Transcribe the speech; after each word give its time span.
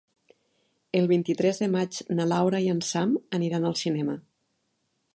El 0.99 1.09
vint-i-tres 1.11 1.61
de 1.65 1.69
maig 1.75 2.01
na 2.21 2.27
Laura 2.33 2.65
i 2.67 2.73
en 2.77 2.83
Sam 2.91 3.15
aniran 3.41 3.71
al 3.73 3.81
cinema. 3.87 4.21